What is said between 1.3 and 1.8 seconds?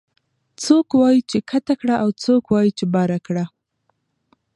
کته